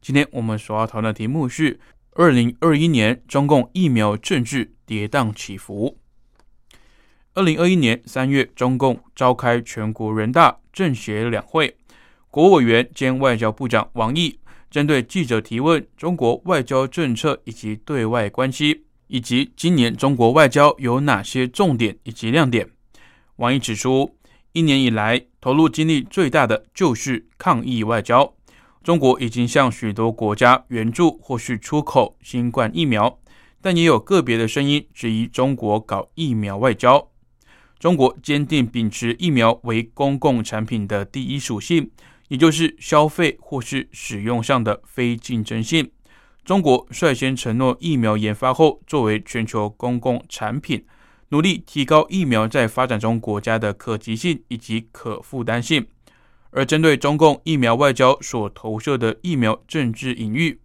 [0.00, 1.78] 今天我们所要讨论的题目是：
[2.12, 5.98] 二零二一年中共疫苗政治跌宕起伏。
[7.34, 11.76] 二零二一年三月，中共召开全国人大政协两会，
[12.30, 14.38] 国务委员兼外交部长王毅
[14.70, 22.68] 针对记者提问中国外交政策以及对外关系，以及今年中国外交有哪些重点以及亮点。
[23.36, 24.16] 王毅指出，
[24.52, 28.34] 一年以来，投入精力最大的就是抗疫外交。
[28.82, 33.18] 中国已经向许多国家援助或是出口新冠疫苗，
[33.60, 37.08] 但也有个别的声音质疑中国搞疫苗外交。
[37.78, 41.90] 中国坚定秉持疫苗为公共产品的第一属性，
[42.28, 45.90] 也就是消费或是使用上的非竞争性。
[46.44, 50.84] 中国率先承诺，疫苗研发后作为全球公共产品。
[51.28, 55.86] 努力提高疫苗在发展中国家的可及性以及可负担性，
[56.50, 60.60] 而针对中共疫苗外交所投射的疫苗政治隐喻，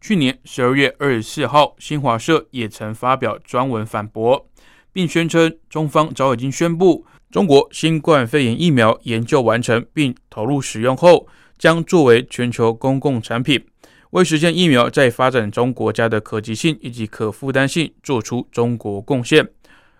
[0.00, 4.48] 去年十二月二十四号，新华社也曾发表专文反驳，
[4.92, 13.64] 并宣称中方早已经宣布，中国新冠肺炎疫苗研究完成并投入使用后，将作为全球公共产品，
[14.10, 19.48] 为实现疫苗在发展中国家的可及性以及可负担性做出中国贡献。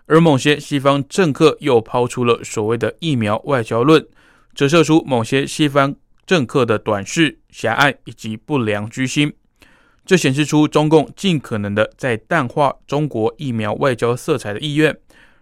[0.07, 4.05] 而某些西方政客又抛出了所谓的疫苗外交论，
[4.53, 9.33] 折射出某些西方政客的短视、狭隘以及不良居心。
[10.05, 14.97] 这显示出中共尽可能的在淡化中国疫苗外交色彩的意愿。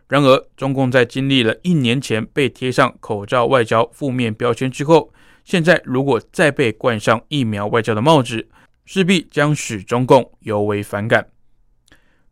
[0.07, 5.13] 然而，中共在经历了一年前被贴上口罩外交负面标签之后，
[5.45, 8.47] 现在如果再被冠上疫苗外交的帽子，
[8.85, 11.28] 势必将使中共尤为反感。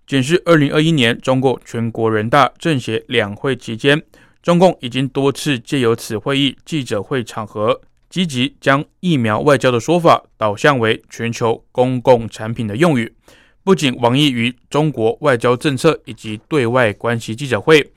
[0.07, 4.01] 检视二零二一年中共全国人大政协两会期间，
[4.41, 13.13] 中共已经多次借由此会议记者会场合，积极将疫苗外交的说法导向为全球公共产品的用语。
[13.63, 17.91] 不仅网易于中国外交政策以及对外关系记者会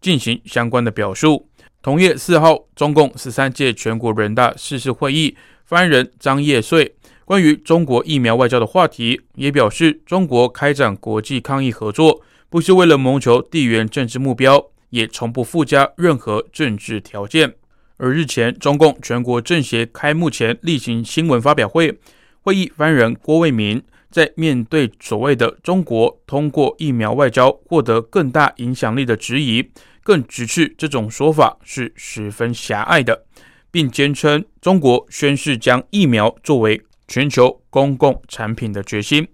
[0.00, 1.48] 进行相关的表述，
[1.82, 6.94] 同月四号，中共十三届全国人大四次会议发言人张业遂。
[7.24, 17.54] 关于中国疫苗外交的话题，也表示中国开展国际抗疫合作不是为了谋求地缘政治目标，也从不附加任何政治条件。
[17.96, 21.98] 而日前中共全国政协开幕前例行新闻发表会，
[22.42, 29.70] 会议发言人郭卫民在面对所谓的中国通过疫苗外交获得更大影响力的质疑，
[30.02, 33.24] 更直斥这种说法是十分狭隘的，
[33.70, 36.82] 并坚称中国宣誓将疫苗作为。
[37.08, 39.28] 全球公共产品的决心。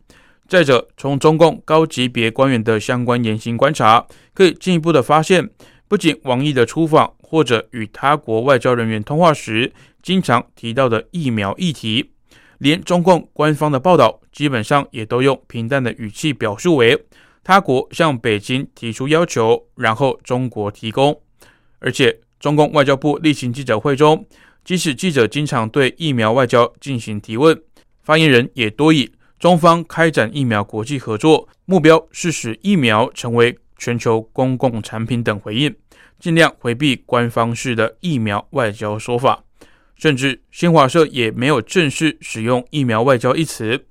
[0.52, 5.48] 再者，从中共高级别官员的相关言行观察，可以进一步的发现，
[5.88, 12.10] 不仅王毅的出访或者与他国外交人员通话时经常提到的疫苗议题，
[12.58, 17.02] 连中共官方的报道基本上也都用平淡的语气表述为
[17.42, 21.18] 他国向北京提出要求，然后中国提供。
[21.78, 24.26] 而且，中共外交部例行记者会中。
[24.66, 27.58] 即使记者经常对疫苗外交进行提问，
[28.02, 29.10] 发言人也多以
[29.42, 35.74] 中方开展疫苗国际合作，目标是使疫苗成为全球公共产品等回应，
[36.20, 39.42] 尽量回避官方式的疫苗外交说法。
[39.96, 43.84] 甚至新华社也没有正式使用“疫苗外交”一词。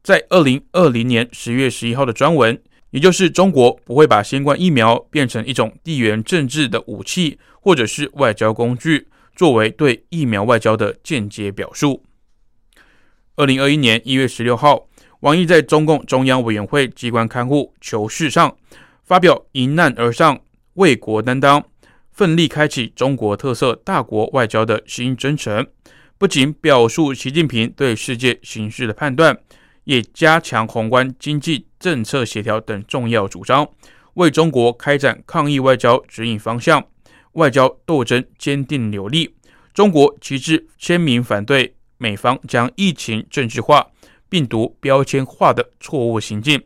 [0.00, 2.56] 在二零二零年十月十一号的专文，
[2.90, 9.08] 也就是中国不会把新冠疫苗变成一种地缘政治的武器或者是外交工具。
[9.34, 12.04] 作为对疫苗外交的间接表述。
[13.36, 14.86] 二零二一年一月十六号，
[15.18, 18.56] 王毅在中共中央委员会机关刊物《求是》上
[19.02, 20.40] 发表“迎难而上，
[20.74, 21.64] 为国担当，
[22.12, 25.66] 奋力开启中国特色大国外交”的新征程，
[26.16, 29.36] 不仅表述习近平对世界形势的判断，
[29.82, 33.68] 也加强宏观经济政策协调等重要主张，
[34.14, 36.84] 为中国开展抗疫外交指引方向。
[37.32, 39.34] 外交斗争坚定有力，
[39.72, 43.86] 中国旗帜鲜明反对美方将疫情政治化、
[44.28, 46.62] 病毒标签化的错误行径，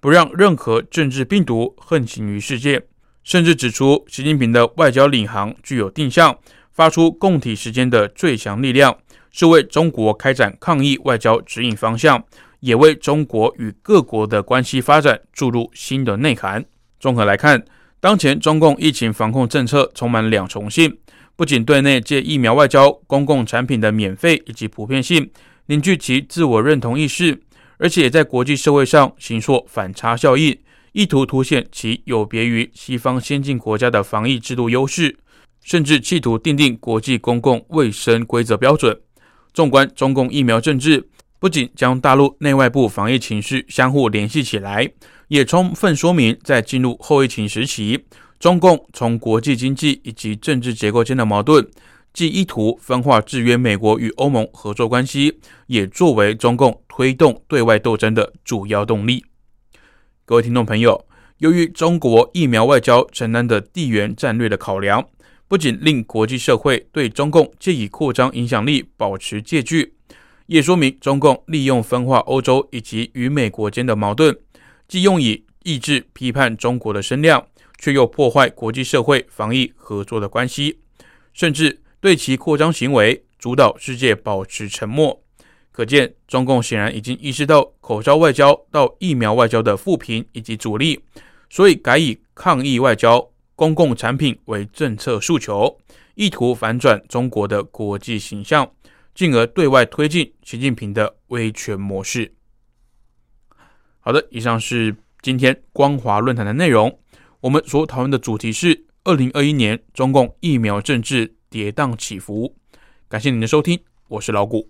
[0.00, 2.82] 不让任何政治病毒横行于世界。
[3.24, 6.38] 甚至指出，习近平的外交领航具有定向，
[6.72, 8.94] 发出共体时间的最强力量，
[9.30, 12.22] 是为中国开展抗疫外交指引方向，
[12.60, 16.62] 也为中国与各国的关系发展注入新的内涵。
[17.00, 17.64] 综合来看，
[17.98, 20.98] 当前中共疫情防控政策充满两重性，
[21.42, 25.28] 不仅对内借疫苗外交、公共产品的免费以及普遍性
[25.66, 27.36] 凝聚其自我认同意识，
[27.78, 30.56] 而且也在国际社会上形塑反差效应，
[30.92, 35.16] 意图凸显其有别于西方先进国家的防疫制度优势，
[35.64, 38.96] 甚至企图定定国际公共卫生规则标准。
[39.52, 41.08] 纵观中共疫苗政治，
[41.40, 44.88] 不仅将大陆内外部防疫情势相互联系起来，
[45.26, 48.04] 也充分说明在进入后疫情时期，
[48.42, 51.64] 中共从国际经济以及政治结构间的矛盾，
[52.12, 59.24] 既意图分化制约美国与欧盟合作关系，也作为中共推动对外斗争的主要动力。
[60.24, 61.06] 各位听众朋友，
[61.38, 65.06] 由于中国疫苗外交承担的地缘战略的考量。
[65.46, 69.94] 不仅令国际社会对中共借以扩张影响力保持戒惧，
[70.46, 74.36] 也说明中共利用分化欧洲以及与美国间的矛盾，
[74.88, 77.46] 既用以抑制批判中国的声量，
[77.78, 80.80] 却又破坏国际社会防疫合作的关系，
[81.32, 85.22] 甚至对其扩张行为主导世界保持沉默。
[85.70, 91.00] 可见，中共显然已经意识到口罩外交到疫苗外交的负评以及阻力，
[91.48, 93.28] 所以改以抗疫外交。
[93.54, 95.78] 公共产品为政策诉求，
[96.14, 98.68] 意图反转中国的国际形象，
[99.14, 102.34] 进而对外推进习近平的威权模式。
[104.00, 106.98] 好的，以上是今天光华论坛的内容。
[107.42, 112.56] 我们所讨论的主题是二零二一年中共疫苗政治跌宕起伏。
[113.08, 113.78] 感谢您的收听，
[114.08, 114.68] 我是老谷。